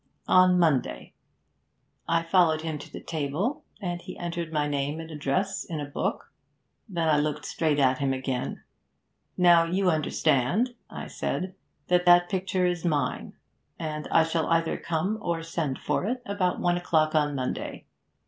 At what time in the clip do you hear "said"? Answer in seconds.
11.05-11.53